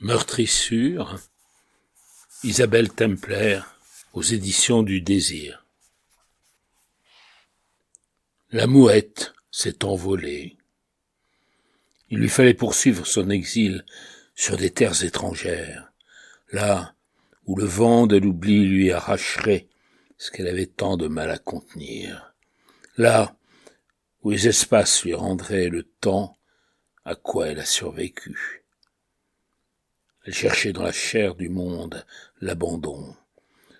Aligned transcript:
Meurtrissure, 0.00 1.18
Isabelle 2.44 2.90
Templer, 2.90 3.60
aux 4.12 4.22
éditions 4.22 4.82
du 4.82 5.00
Désir. 5.00 5.64
La 8.50 8.66
mouette 8.66 9.32
s'est 9.50 9.86
envolée. 9.86 10.58
Il 12.10 12.18
lui 12.18 12.28
fallait 12.28 12.52
poursuivre 12.52 13.06
son 13.06 13.30
exil 13.30 13.86
sur 14.34 14.58
des 14.58 14.70
terres 14.70 15.02
étrangères, 15.02 15.90
là 16.52 16.94
où 17.46 17.56
le 17.56 17.64
vent 17.64 18.06
de 18.06 18.18
l'oubli 18.18 18.66
lui 18.66 18.92
arracherait 18.92 19.66
ce 20.18 20.30
qu'elle 20.30 20.48
avait 20.48 20.66
tant 20.66 20.98
de 20.98 21.08
mal 21.08 21.30
à 21.30 21.38
contenir, 21.38 22.34
là 22.98 23.34
où 24.20 24.30
les 24.30 24.46
espaces 24.46 25.04
lui 25.04 25.14
rendraient 25.14 25.70
le 25.70 25.84
temps 25.84 26.36
à 27.06 27.14
quoi 27.14 27.48
elle 27.48 27.60
a 27.60 27.64
survécu. 27.64 28.65
Elle 30.26 30.34
cherchait 30.34 30.72
dans 30.72 30.82
la 30.82 30.92
chair 30.92 31.36
du 31.36 31.48
monde 31.48 32.04
l'abandon, 32.40 33.14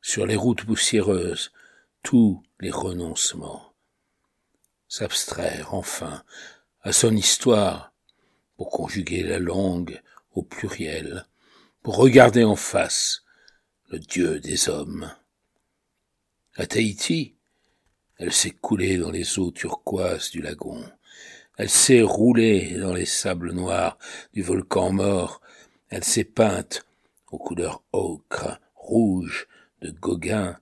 sur 0.00 0.24
les 0.24 0.36
routes 0.36 0.64
poussiéreuses 0.64 1.52
tous 2.02 2.42
les 2.60 2.70
renoncements, 2.70 3.74
s'abstraire 4.88 5.74
enfin 5.74 6.24
à 6.80 6.92
son 6.92 7.14
histoire 7.14 7.92
pour 8.56 8.70
conjuguer 8.70 9.22
la 9.22 9.38
langue 9.38 10.00
au 10.32 10.42
pluriel, 10.42 11.26
pour 11.82 11.96
regarder 11.96 12.44
en 12.44 12.56
face 12.56 13.22
le 13.90 13.98
Dieu 13.98 14.40
des 14.40 14.70
hommes. 14.70 15.12
À 16.56 16.66
Tahiti, 16.66 17.36
elle 18.16 18.32
s'est 18.32 18.50
coulée 18.50 18.96
dans 18.96 19.10
les 19.10 19.38
eaux 19.38 19.50
turquoises 19.50 20.30
du 20.30 20.40
lagon. 20.40 20.84
Elle 21.58 21.70
s'est 21.70 22.02
roulée 22.02 22.78
dans 22.78 22.94
les 22.94 23.04
sables 23.04 23.52
noirs 23.52 23.98
du 24.32 24.42
volcan 24.42 24.92
mort. 24.92 25.42
Elle 25.90 26.04
s'est 26.04 26.24
peinte 26.24 26.86
aux 27.30 27.38
couleurs 27.38 27.82
ocre, 27.92 28.60
rouge 28.74 29.46
de 29.82 29.90
Gauguin. 29.90 30.58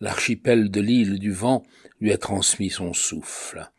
L'archipel 0.00 0.70
de 0.70 0.80
l'île 0.80 1.18
du 1.18 1.32
vent 1.32 1.62
lui 2.00 2.12
a 2.12 2.18
transmis 2.18 2.70
son 2.70 2.92
souffle, 2.92 3.70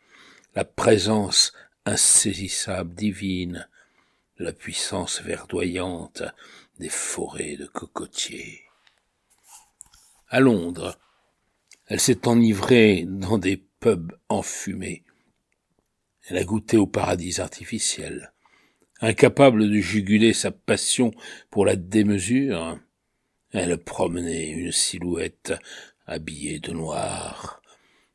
la 0.54 0.64
présence 0.64 1.52
insaisissable 1.84 2.94
divine 2.94 3.68
la 4.38 4.52
puissance 4.52 5.22
verdoyante 5.22 6.22
des 6.78 6.88
forêts 6.88 7.56
de 7.56 7.66
cocotiers. 7.66 8.62
À 10.28 10.40
Londres, 10.40 10.98
elle 11.86 12.00
s'est 12.00 12.28
enivrée 12.28 13.04
dans 13.06 13.38
des 13.38 13.56
pubs 13.56 14.12
enfumés. 14.28 15.04
Elle 16.28 16.36
a 16.36 16.44
goûté 16.44 16.76
au 16.76 16.86
paradis 16.86 17.40
artificiel. 17.40 18.32
Incapable 19.00 19.68
de 19.68 19.78
juguler 19.78 20.32
sa 20.32 20.50
passion 20.50 21.12
pour 21.50 21.66
la 21.66 21.76
démesure, 21.76 22.78
elle 23.52 23.76
promenait 23.76 24.48
une 24.48 24.72
silhouette 24.72 25.52
habillée 26.06 26.60
de 26.60 26.72
noir, 26.72 27.60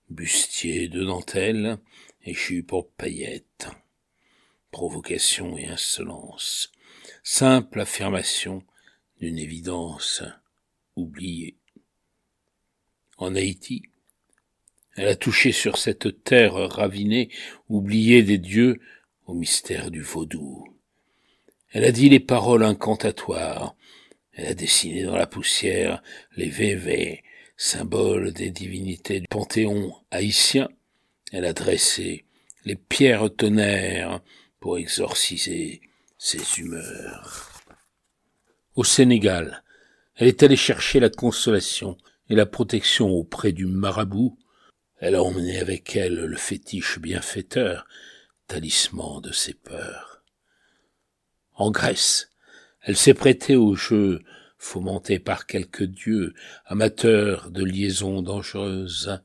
bustier 0.10 0.88
de 0.88 1.04
dentelle 1.04 1.78
et 2.24 2.34
jupe 2.34 2.74
en 2.74 2.82
paillettes. 2.82 3.68
Provocation 4.72 5.56
et 5.58 5.68
insolence, 5.68 6.72
simple 7.24 7.82
affirmation 7.82 8.64
d'une 9.20 9.38
évidence 9.38 10.24
oubliée 10.96 11.58
en 13.18 13.36
Haïti. 13.36 13.84
Elle 14.96 15.10
a 15.10 15.16
touché 15.16 15.52
sur 15.52 15.78
cette 15.78 16.24
terre 16.24 16.54
ravinée, 16.54 17.30
oubliée 17.70 18.24
des 18.24 18.40
dieux, 18.40 18.80
au 19.28 19.34
mystère 19.34 19.92
du 19.92 20.02
vaudou. 20.02 20.71
Elle 21.72 21.86
a 21.86 21.92
dit 21.92 22.10
les 22.10 22.20
paroles 22.20 22.64
incantatoires. 22.64 23.76
Elle 24.34 24.48
a 24.48 24.54
dessiné 24.54 25.04
dans 25.04 25.16
la 25.16 25.28
poussière 25.28 26.02
les 26.36 26.50
vévés, 26.50 27.24
symboles 27.58 28.34
des 28.34 28.50
divinités 28.50 29.22
du 29.22 29.28
panthéon 29.28 29.94
haïtien. 30.10 30.70
Elle 31.32 31.46
a 31.46 31.54
dressé 31.54 32.26
les 32.66 32.76
pierres 32.76 33.34
tonnerres 33.36 34.22
pour 34.60 34.78
exorciser 34.78 35.82
ses 36.18 36.60
humeurs. 36.60 37.62
Au 38.76 38.84
Sénégal, 38.84 39.64
elle 40.16 40.28
est 40.28 40.44
allée 40.44 40.56
chercher 40.56 41.00
la 41.00 41.10
consolation 41.10 41.98
et 42.30 42.36
la 42.36 42.46
protection 42.46 43.10
auprès 43.10 43.52
du 43.52 43.66
marabout, 43.66 44.38
elle 45.00 45.16
a 45.16 45.24
emmené 45.24 45.60
avec 45.60 45.96
elle 45.96 46.14
le 46.14 46.38
fétiche 46.38 47.00
bienfaiteur, 47.00 47.88
talisman 48.48 49.20
de 49.20 49.32
ses 49.32 49.56
peurs. 49.56 50.11
En 51.56 51.72
Grèce, 51.72 52.30
elle 52.82 52.98
s'est 52.98 53.14
prêtée 53.14 53.56
au 53.56 53.76
jeu 53.76 54.22
fomenté 54.58 55.20
par 55.20 55.48
quelques 55.48 55.84
dieux, 55.84 56.34
amateurs 56.66 57.50
de 57.50 57.64
liaisons 57.64 58.22
dangereuses. 58.22 59.20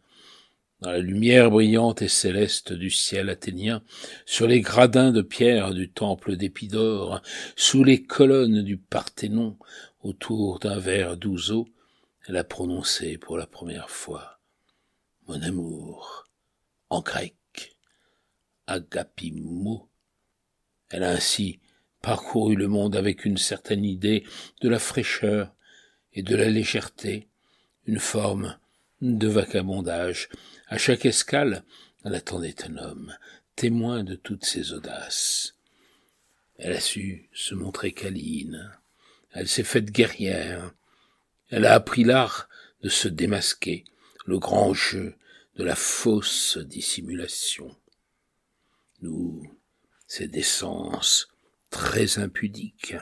Dans 0.80 0.90
la 0.90 0.98
lumière 0.98 1.50
brillante 1.50 2.02
et 2.02 2.08
céleste 2.08 2.72
du 2.72 2.90
ciel 2.90 3.30
athénien, 3.30 3.82
sur 4.26 4.46
les 4.46 4.60
gradins 4.60 5.10
de 5.10 5.22
pierre 5.22 5.72
du 5.72 5.90
temple 5.90 6.36
d'Épidore, 6.36 7.22
sous 7.54 7.84
les 7.84 8.02
colonnes 8.02 8.62
du 8.62 8.76
Parthénon, 8.76 9.58
autour 10.02 10.58
d'un 10.58 10.78
verre 10.78 11.16
d'ouzo, 11.16 11.66
elle 12.26 12.36
a 12.36 12.44
prononcé 12.44 13.18
pour 13.18 13.38
la 13.38 13.46
première 13.46 13.90
fois 13.90 14.36
mon 15.28 15.42
amour 15.42 16.24
en 16.88 17.00
grec, 17.00 17.34
agapimo. 18.66 19.88
Elle 20.88 21.02
a 21.02 21.10
ainsi 21.10 21.58
parcouru 22.06 22.54
le 22.54 22.68
monde 22.68 22.94
avec 22.94 23.24
une 23.24 23.36
certaine 23.36 23.84
idée 23.84 24.22
de 24.60 24.68
la 24.68 24.78
fraîcheur 24.78 25.52
et 26.12 26.22
de 26.22 26.36
la 26.36 26.48
légèreté, 26.48 27.26
une 27.84 27.98
forme 27.98 28.56
de 29.00 29.26
vagabondage. 29.26 30.28
À 30.68 30.78
chaque 30.78 31.04
escale, 31.04 31.64
elle 32.04 32.14
attendait 32.14 32.62
un 32.62 32.76
homme, 32.76 33.12
témoin 33.56 34.04
de 34.04 34.14
toutes 34.14 34.44
ses 34.44 34.72
audaces. 34.72 35.56
Elle 36.58 36.74
a 36.74 36.80
su 36.80 37.28
se 37.32 37.56
montrer 37.56 37.90
câline, 37.90 38.72
elle 39.32 39.48
s'est 39.48 39.64
faite 39.64 39.90
guerrière, 39.90 40.72
elle 41.50 41.66
a 41.66 41.74
appris 41.74 42.04
l'art 42.04 42.48
de 42.82 42.88
se 42.88 43.08
démasquer, 43.08 43.82
le 44.26 44.38
grand 44.38 44.74
jeu 44.74 45.16
de 45.56 45.64
la 45.64 45.74
fausse 45.74 46.56
dissimulation. 46.58 47.74
Nous, 49.02 49.42
ces 50.06 50.28
décences 50.28 51.32
très 51.70 52.18
impudiques. 52.18 52.96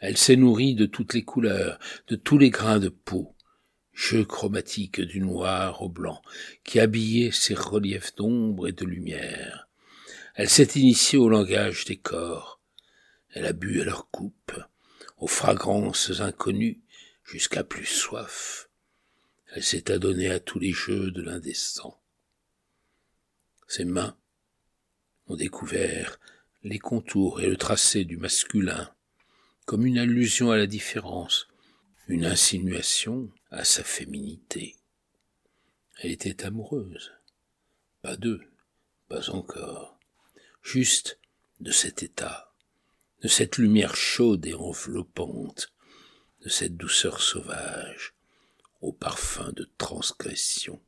Elle 0.00 0.16
s'est 0.16 0.36
nourrie 0.36 0.74
de 0.74 0.86
toutes 0.86 1.14
les 1.14 1.24
couleurs, 1.24 1.78
de 2.08 2.16
tous 2.16 2.38
les 2.38 2.50
grains 2.50 2.80
de 2.80 2.88
peau, 2.88 3.36
jeu 3.92 4.24
chromatique 4.24 5.00
du 5.00 5.20
noir 5.20 5.82
au 5.82 5.88
blanc, 5.88 6.22
qui 6.64 6.80
habillait 6.80 7.30
ses 7.30 7.54
reliefs 7.54 8.14
d'ombre 8.16 8.68
et 8.68 8.72
de 8.72 8.84
lumière. 8.84 9.68
Elle 10.34 10.50
s'est 10.50 10.78
initiée 10.78 11.18
au 11.18 11.28
langage 11.28 11.84
des 11.84 11.98
corps. 11.98 12.60
Elle 13.30 13.46
a 13.46 13.52
bu 13.52 13.80
à 13.80 13.84
leur 13.84 14.10
coupe, 14.10 14.58
aux 15.18 15.26
fragrances 15.26 16.20
inconnues, 16.20 16.80
jusqu'à 17.22 17.64
plus 17.64 17.86
soif. 17.86 18.68
Elle 19.54 19.62
s'est 19.62 19.90
adonnée 19.90 20.30
à 20.30 20.40
tous 20.40 20.58
les 20.58 20.72
jeux 20.72 21.10
de 21.10 21.22
l'indécent. 21.22 22.02
Ses 23.68 23.84
mains 23.84 24.16
ont 25.28 25.36
découvert 25.36 26.18
les 26.64 26.78
contours 26.78 27.40
et 27.40 27.48
le 27.48 27.56
tracé 27.56 28.04
du 28.04 28.16
masculin, 28.16 28.94
comme 29.64 29.84
une 29.84 29.98
allusion 29.98 30.50
à 30.50 30.56
la 30.56 30.66
différence, 30.66 31.48
une 32.08 32.24
insinuation 32.24 33.30
à 33.50 33.64
sa 33.64 33.82
féminité. 33.82 34.76
Elle 35.98 36.12
était 36.12 36.44
amoureuse. 36.44 37.12
Pas 38.00 38.16
d'eux, 38.16 38.42
pas 39.08 39.30
encore. 39.30 39.98
Juste 40.62 41.18
de 41.60 41.72
cet 41.72 42.02
état, 42.02 42.52
de 43.22 43.28
cette 43.28 43.58
lumière 43.58 43.96
chaude 43.96 44.46
et 44.46 44.54
enveloppante, 44.54 45.72
de 46.40 46.48
cette 46.48 46.76
douceur 46.76 47.20
sauvage, 47.20 48.14
au 48.80 48.92
parfum 48.92 49.52
de 49.52 49.68
transgression. 49.78 50.80